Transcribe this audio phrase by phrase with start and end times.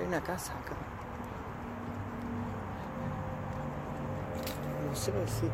[0.00, 0.74] Hay una casa acá.
[4.88, 5.50] Museo del City.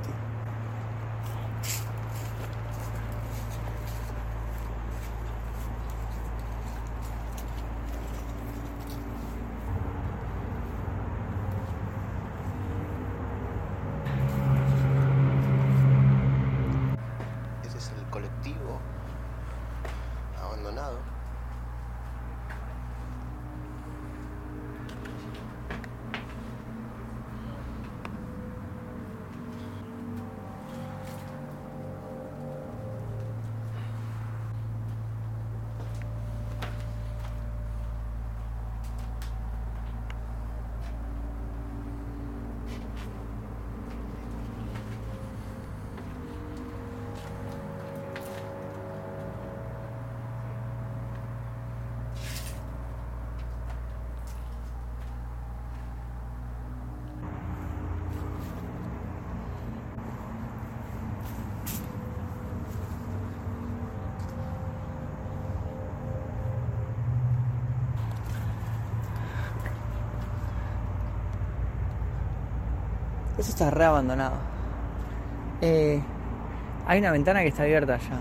[17.65, 18.79] Ese es el colectivo
[20.41, 21.17] abandonado.
[73.39, 74.37] Eso está re abandonado.
[75.61, 76.01] Eh,
[76.87, 78.21] hay una ventana que está abierta allá.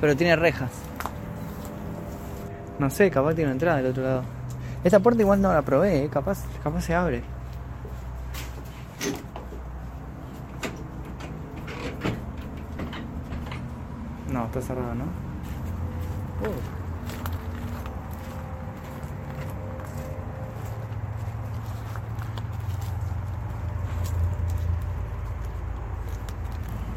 [0.00, 0.70] Pero tiene rejas.
[2.78, 4.22] No sé, capaz tiene una entrada del otro lado.
[4.82, 7.22] Esta puerta igual no la probé, eh, capaz, capaz se abre.
[14.32, 15.04] No, está cerrado, ¿no?
[15.04, 16.80] Uh.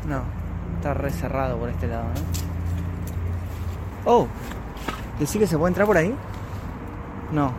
[0.08, 0.22] No,
[0.84, 2.12] está re cerrado por este lado, ¿no?
[4.12, 4.28] Oh,
[5.18, 6.14] ¿decir que se puede entrar por ahí?
[7.32, 7.54] No.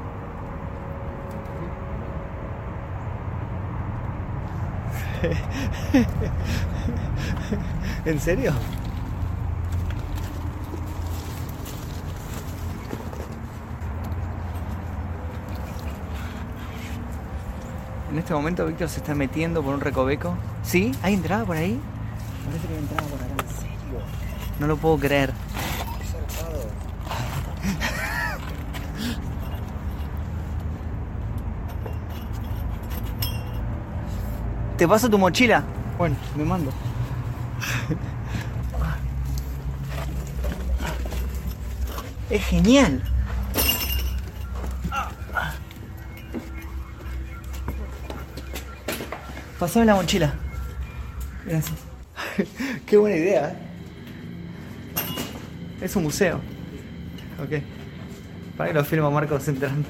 [8.04, 8.52] ¿En serio?
[18.12, 20.34] En este momento Víctor se está metiendo por un recoveco.
[20.62, 20.92] ¿Sí?
[21.02, 21.80] ¿Hay entrada por ahí?
[22.44, 23.32] Parece que hay entrada por acá.
[23.32, 24.00] ¿En serio?
[24.60, 25.32] No lo puedo creer.
[34.76, 35.62] ¿Te paso tu mochila?
[35.96, 36.72] Bueno, me mando.
[42.28, 43.02] Es genial.
[49.58, 50.34] Pasame la mochila.
[51.46, 51.93] Gracias.
[52.86, 53.50] Qué buena idea.
[53.50, 53.56] ¿eh?
[55.80, 56.40] Es un museo.
[57.42, 57.60] Ok.
[58.56, 59.88] Para que lo filma Marcos entrando.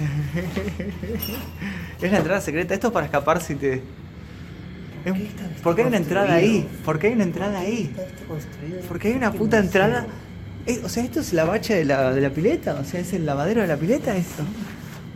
[2.00, 2.74] Es la entrada secreta.
[2.74, 3.82] Esto es para escapar si te.
[5.62, 6.68] ¿Por qué hay una entrada ahí?
[6.84, 7.94] ¿Por qué hay una entrada ahí?
[8.88, 10.06] Porque hay una puta entrada.
[10.66, 12.74] Eh, o sea, esto es la bacha de la, de la pileta.
[12.74, 14.44] O sea, es el lavadero de la pileta esto.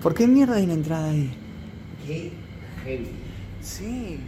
[0.03, 1.33] ¿Por qué mierda hay una entrada ahí?
[2.85, 3.09] Heavy.
[3.63, 4.21] Sí.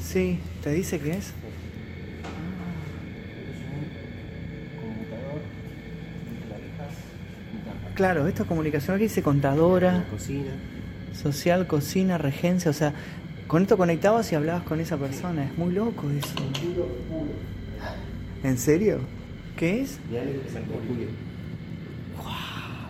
[0.00, 1.32] Sí, ¿te dice qué es?
[7.94, 8.96] Claro, esto es comunicación.
[8.96, 10.50] Aquí dice contadora, cocina.
[11.12, 12.70] social, cocina, regencia.
[12.70, 12.92] O sea,
[13.46, 15.44] con esto conectabas y hablabas con esa persona.
[15.44, 16.34] Es muy loco eso.
[18.42, 19.00] ¿En serio?
[19.56, 19.98] ¿Qué es?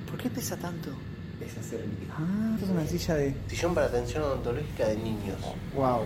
[0.08, 0.90] ¿Por qué pesa tanto?
[1.40, 2.14] es hacer líquido.
[2.16, 3.34] Ah, esto es una silla de.
[3.48, 5.36] Sillón para atención odontológica de niños.
[5.74, 6.02] Wow.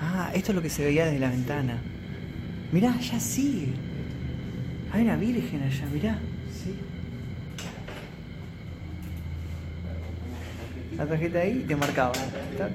[0.00, 1.80] Ah, esto es lo que se veía desde la ventana.
[2.72, 3.72] Mirá, allá sigue.
[4.92, 6.18] Hay una virgen allá, mirá.
[6.52, 6.74] Sí.
[10.96, 12.12] La tarjeta ahí y te marcaba.
[12.12, 12.72] Tac.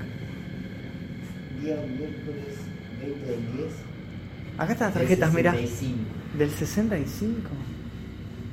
[1.62, 2.58] Día miércoles
[3.02, 3.68] 20 del 10.
[4.58, 5.52] Acá están las tarjetas, mirá.
[5.54, 5.98] 65.
[6.38, 7.50] Del 65.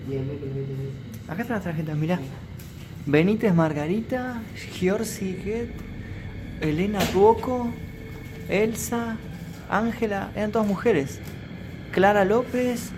[0.08, 1.30] Día miércoles 20 del 10.
[1.30, 2.18] Acá están las tarjetas, mirá.
[3.06, 4.42] Benítez Margarita,
[4.74, 5.70] Giorgi Get,
[6.60, 7.72] Elena Ruoco,
[8.48, 9.16] Elsa,
[9.70, 11.20] Ángela, eran todas mujeres.
[11.92, 12.90] Clara López,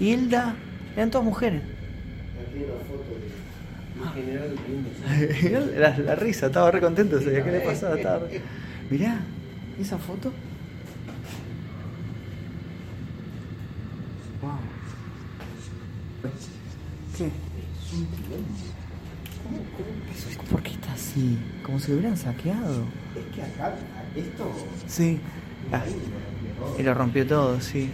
[0.00, 0.54] Hilda,
[0.96, 1.62] eran todas mujeres.
[1.62, 3.80] Aquí hay una foto de un general riéndose.
[5.78, 7.96] La, la risa, estaba re contento, sabía qué le pasaba.
[7.96, 8.40] Estaba re-
[8.90, 9.20] Mirá,
[9.80, 10.32] esa foto.
[14.42, 14.50] Wow.
[17.16, 17.24] ¿Qué?
[17.26, 18.48] Es un quilombo.
[19.42, 19.58] ¿Cómo,
[20.38, 21.38] cómo ¿Por qué está así?
[21.64, 22.84] Como si lo hubieran saqueado.
[23.16, 23.74] Es que acá,
[24.16, 24.52] esto.
[24.86, 25.20] Sí.
[25.72, 25.82] Ah,
[26.78, 27.90] y lo rompió todo, sí.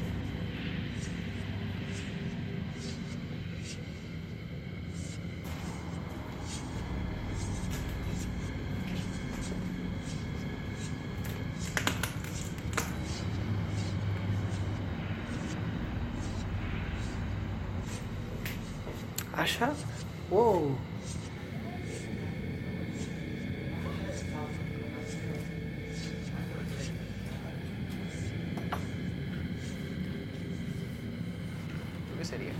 [32.26, 32.52] Sería?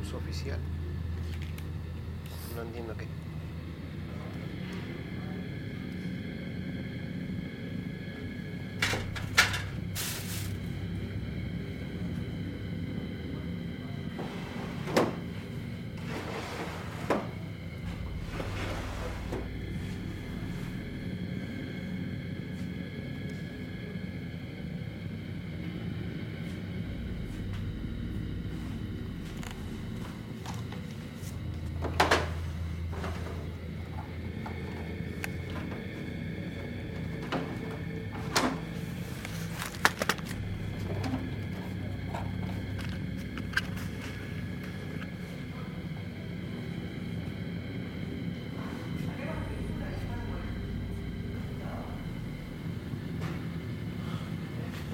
[0.00, 0.58] Uso oficial.
[2.54, 3.21] No entiendo qué.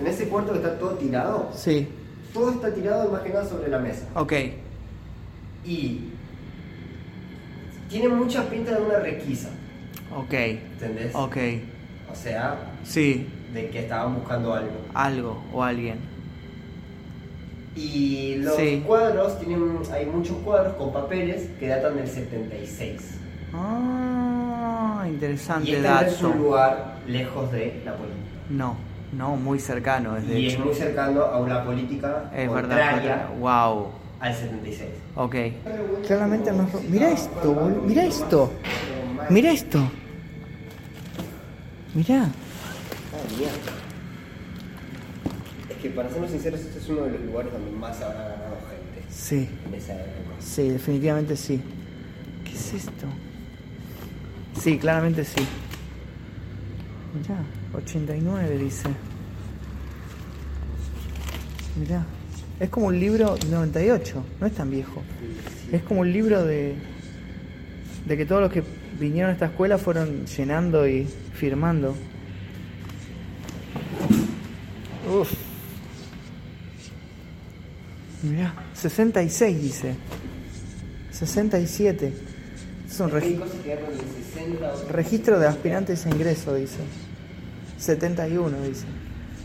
[0.01, 1.89] En ese cuarto que está todo tirado, Sí,
[2.33, 4.07] todo está tirado más que nada sobre la mesa.
[4.15, 4.33] ok.
[5.65, 6.01] Y
[7.89, 9.49] tiene mucha pinta de una requisa,
[10.17, 11.15] Ok, ¿entendés?
[11.15, 11.37] ok.
[12.13, 14.71] O sea, Sí, de que estaban buscando algo.
[14.95, 15.99] algo o alguien.
[17.75, 18.83] Y los Sí.
[18.87, 23.19] cuadros, tienen, hay muchos cuadros con papeles que datan del 76.
[23.53, 26.39] Ah, Y interesante este no es un dato.
[26.43, 28.25] lugar lejos de la política.
[28.51, 28.77] No,
[29.13, 33.29] no, muy cercano, es de Y es muy cercano a una política Es contraria verdad.
[33.39, 33.89] Wow.
[34.21, 34.89] al 76.
[35.17, 35.35] Ok.
[36.07, 36.69] Claramente no.
[36.89, 37.83] Mira esto, boludo.
[37.83, 38.51] Mira esto.
[39.31, 39.91] Mira esto.
[41.95, 42.29] Mira.
[45.71, 48.21] Es que para sernos sinceros, este es uno de los lugares donde más se habrá
[48.21, 50.37] ganado gente Sí, en esa época.
[50.41, 51.61] sí, definitivamente sí.
[52.45, 53.07] ¿Qué es esto?
[54.61, 55.47] Sí, claramente sí.
[57.75, 58.89] 89 dice.
[61.79, 62.05] Mirá.
[62.61, 65.03] Es como un libro 98, no es tan viejo.
[65.71, 66.75] Es como un libro de,
[68.05, 68.65] de que todos los que
[68.99, 71.95] vinieron a esta escuela fueron llenando y firmando.
[75.09, 75.33] Uf.
[78.25, 79.95] Mirá, 66 dice.
[81.13, 82.13] 67.
[82.89, 84.01] Es un regi- cosas que datan del
[84.35, 86.79] 60 otras registro de aspirantes a ingreso, dice.
[87.79, 88.87] 71 dice.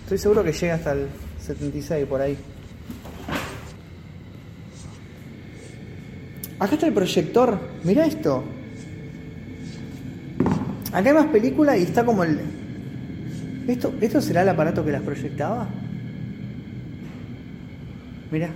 [0.04, 1.08] Estoy seguro que llega hasta el
[1.40, 2.38] 76 por ahí.
[6.60, 7.60] Acá está el proyector.
[7.84, 8.44] Mira esto.
[10.92, 12.40] Acá hay más película y está como el.
[13.68, 15.68] ¿Esto, ¿Esto será el aparato que las proyectaba?
[18.32, 18.50] Mira.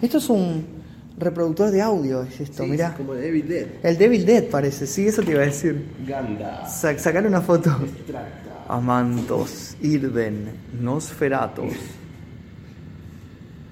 [0.00, 0.73] Esto es un
[1.16, 2.90] reproductor de audio, es esto, Sí, mira.
[2.90, 3.66] sí, como de David Dead.
[3.82, 5.86] El Devil Dead parece, sí, eso te iba a decir.
[6.06, 6.66] Ganda.
[6.66, 7.70] Sa- sacar una foto.
[7.84, 8.64] Extracta.
[8.68, 11.72] Amantos, Irden, Nosferatos.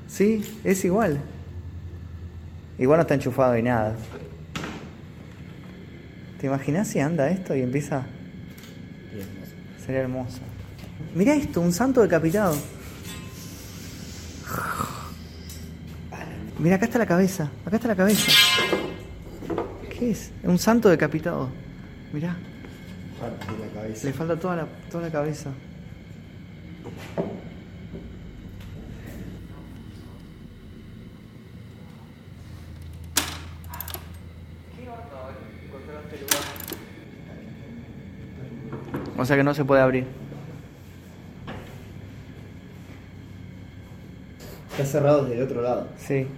[0.08, 1.18] Sí, es igual.
[2.78, 3.96] Igual no está enchufado y nada.
[6.40, 8.02] ¿Te imaginas si anda esto y empieza?
[9.84, 10.38] Sería hermoso.
[11.14, 12.54] Mira esto, un santo decapitado.
[16.62, 17.50] Mira, acá está la cabeza.
[17.66, 18.30] Acá está la cabeza.
[19.98, 20.30] ¿Qué es?
[20.44, 21.48] Un santo decapitado.
[22.12, 22.36] Mirá.
[23.20, 24.06] Parte de la cabeza.
[24.06, 25.50] Le falta toda la, toda la cabeza.
[39.18, 40.06] O sea que no se puede abrir.
[44.70, 45.88] Está cerrado desde el otro lado.
[45.98, 46.28] Sí.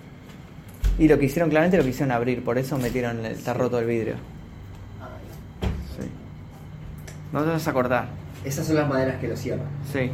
[0.98, 3.86] Y lo que hicieron claramente lo quisieron abrir, por eso metieron el está roto el
[3.86, 4.14] vidrio.
[5.98, 6.08] Sí.
[7.32, 8.08] No te vas a cortar.
[8.44, 9.66] Esas son las maderas que lo cierran.
[9.92, 10.10] Sí.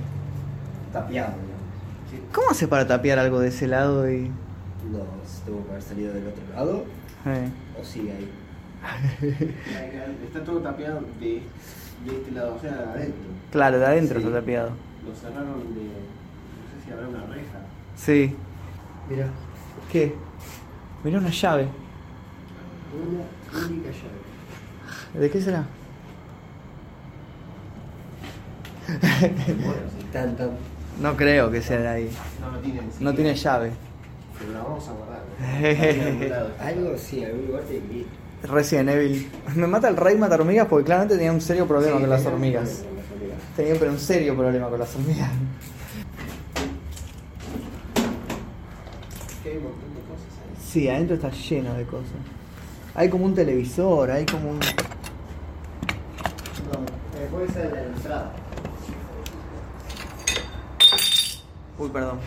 [0.93, 2.33] Tapiado, digamos.
[2.35, 4.31] ¿Cómo hace para tapiar algo de ese lado y.?
[4.91, 5.01] No,
[5.47, 6.85] tuvo que haber salido del otro lado
[7.27, 7.49] Eh.
[7.81, 8.31] o sigue ahí.
[10.27, 11.27] Está todo tapiado de,
[12.07, 13.31] de este lado, o sea, de adentro.
[13.53, 14.27] Claro, de adentro Sí.
[14.27, 14.71] está tapiado.
[15.07, 15.81] Lo cerraron de,
[16.85, 17.59] Sí, habrá una reja.
[17.97, 18.35] Sí.
[19.11, 19.27] Mira,
[19.93, 20.15] ¿Qué?
[21.05, 21.69] Mirá una llave.
[22.93, 25.21] una única llave.
[25.21, 25.65] ¿De qué será?
[28.89, 30.37] Bueno, si tan.
[31.01, 32.11] No creo que sea de ahí.
[32.41, 33.71] No, no tiene No tiene llave.
[34.39, 35.21] Pero la vamos a guardar.
[36.67, 38.07] Algo sí, algún lugar tiene que ir.
[38.43, 39.31] Resident Evil.
[39.55, 42.23] Me mata el rey mata hormigas porque claramente tenía un serio problema Sí, con las
[42.23, 42.69] tenía un hormigas.
[42.71, 43.57] problema con las hormigas.
[43.57, 45.31] Tenía pero un serio problema con las hormigas.
[50.71, 52.13] Sí, adentro está lleno de cosas.
[52.95, 54.61] Hay como un televisor, hay como un...
[54.61, 54.67] No,
[57.19, 58.33] eh, puede ser la entrada.
[61.77, 62.21] Uy, perdón.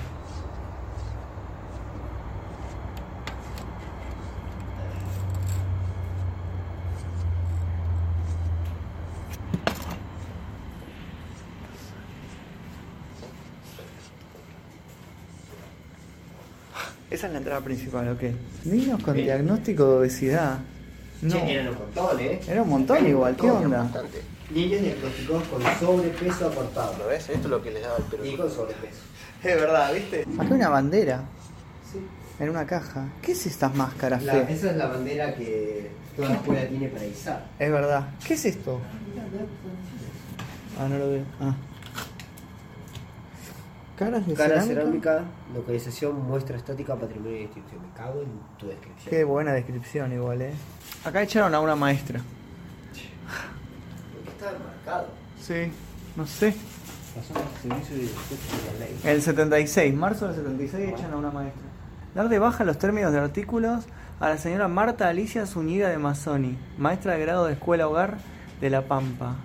[17.13, 18.33] Esa es la entrada principal, ¿o qué?
[18.65, 19.27] Niños con Bien.
[19.27, 20.57] diagnóstico de obesidad.
[21.21, 21.35] No.
[21.35, 22.39] Che, eran un montón, ¿eh?
[22.47, 23.83] Era un montón un igual, ¿qué onda?
[23.83, 24.21] bastante.
[24.49, 26.95] Niños diagnosticados con sobrepeso acortado.
[26.97, 27.29] ¿Lo ves?
[27.29, 28.25] Esto es lo que les daba el perro.
[28.25, 28.97] Y con sobrepeso.
[29.43, 30.21] Es verdad, ¿viste?
[30.23, 31.23] Acá hay una bandera
[31.91, 31.99] Sí.
[32.39, 33.07] en una caja.
[33.21, 34.53] ¿Qué es estas máscaras, La- Fe?
[34.53, 37.45] esa es la bandera que toda la escuela tiene para izar.
[37.59, 38.07] Es verdad.
[38.25, 38.81] ¿Qué es esto?
[40.79, 41.23] Ah, no lo veo.
[41.39, 41.55] Ah.
[43.97, 45.11] Caras de Cara cerámica.
[45.11, 45.23] cerámica,
[45.53, 47.81] localización, muestra estática, patrimonio y distribución.
[47.83, 49.09] Me cago en tu descripción.
[49.09, 50.53] Qué buena descripción igual, eh.
[51.05, 52.19] Acá echaron a una maestra.
[52.19, 55.07] ¿Por qué estaba marcado?
[55.39, 55.71] Sí,
[56.15, 56.55] no sé.
[57.15, 58.99] Pasó al servicio de la ley.
[59.03, 61.61] El 76, marzo del 76 echan a una maestra.
[62.15, 63.85] Dar de baja los términos de artículos
[64.19, 68.17] a la señora Marta Alicia Zúñiga de Mazzoni, maestra de grado de Escuela Hogar
[68.59, 69.35] de La Pampa,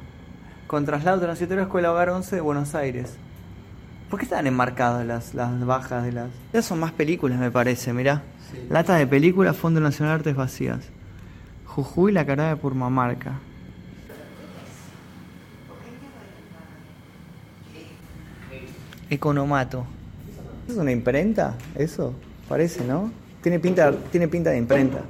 [0.66, 3.16] con traslado transitorio a Escuela Hogar 11 de Buenos Aires.
[4.08, 6.30] ¿Por qué están enmarcadas las, las bajas de las...?
[6.46, 8.22] Estas son más películas, me parece, mirá.
[8.50, 8.66] Sí.
[8.70, 10.80] Lata de película, Fondo Nacional de Artes Vacías.
[11.66, 13.38] Jujuy, la cara de Purmamarca.
[19.10, 19.84] Economato.
[20.68, 21.56] ¿Es una imprenta?
[21.74, 22.14] ¿Eso?
[22.48, 23.12] Parece, ¿no?
[23.42, 25.02] Tiene pinta, tiene pinta de imprenta.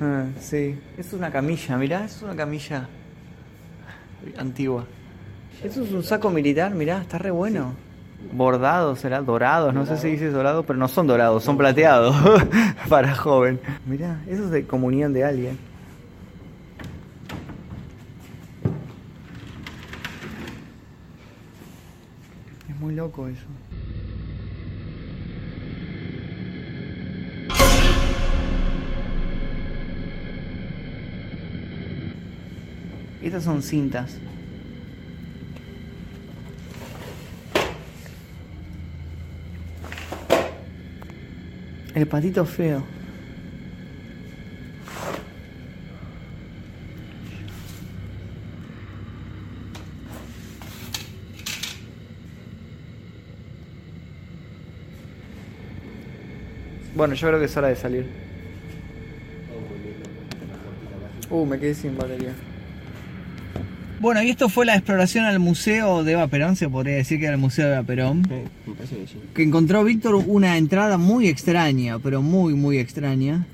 [0.00, 0.80] Ah, sí.
[0.96, 2.88] Es una camilla, mirá, es una camilla
[4.36, 4.86] antigua.
[5.62, 7.74] Esto es un saco militar, mirá, está re bueno.
[8.32, 12.16] Bordados, será dorados, no sé si dice dorado, pero no son dorados, son plateados
[12.88, 13.60] para joven.
[13.86, 15.58] Mirá, eso es de comunión de alguien.
[22.68, 23.46] Es muy loco eso.
[33.22, 34.18] Estas son cintas.
[42.02, 42.82] El patito feo.
[56.96, 58.06] Bueno, yo creo que es hora de salir.
[61.30, 62.34] Uh, me quedé sin batería.
[64.02, 67.26] Bueno, y esto fue la exploración al Museo de Eva Perón, se podría decir que
[67.26, 68.22] era el Museo de Eva Perón.
[68.28, 69.14] Me parece que sí.
[69.32, 73.46] Que encontró Víctor una entrada muy extraña, pero muy, muy extraña.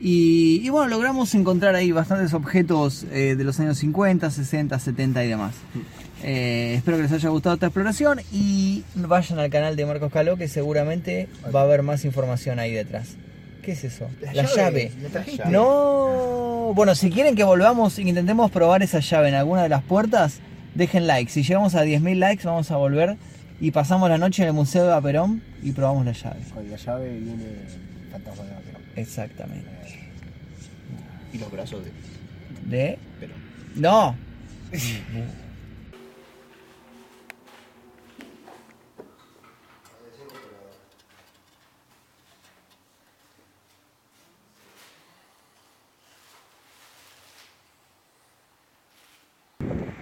[0.00, 5.24] Y, y bueno, logramos encontrar ahí bastantes objetos eh, de los años 50, 60, 70
[5.24, 5.54] y demás.
[6.22, 10.36] Eh, espero que les haya gustado esta exploración y vayan al canal de Marcos Caló
[10.36, 13.16] que seguramente va a haber más información ahí detrás.
[13.62, 14.08] ¿Qué es eso?
[14.22, 14.92] La La, llave, llave.
[15.02, 15.48] la trajiste.
[16.70, 16.74] No.
[16.74, 20.40] Bueno, si quieren que volvamos e intentemos probar esa llave en alguna de las puertas,
[20.74, 21.30] dejen like.
[21.30, 23.16] Si llegamos a 10.000 likes, vamos a volver
[23.60, 26.40] y pasamos la noche en el Museo de Aperón y probamos la llave.
[26.54, 28.82] Con la llave viene el fantasma de Perón.
[28.96, 29.68] Exactamente.
[31.32, 31.90] Y los brazos de
[32.76, 32.98] ¿De?
[33.18, 33.36] Perón.
[33.74, 34.14] No.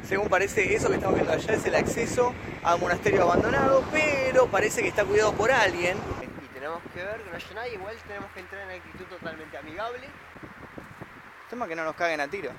[0.09, 4.47] Según parece, eso que estamos viendo allá es el acceso a un monasterio abandonado, pero
[4.47, 5.99] parece que está cuidado por alguien.
[6.43, 9.59] Y tenemos que ver que no haya nadie, igual tenemos que entrar en actitud totalmente
[9.59, 10.09] amigable.
[11.51, 12.53] Tema que no nos caguen a tiro.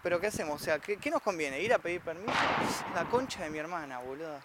[0.00, 0.62] Pero ¿qué hacemos?
[0.62, 1.60] O sea, ¿qué, qué nos conviene?
[1.60, 2.32] ¿Ir a pedir permiso?
[2.94, 4.38] La concha de mi hermana, boludo.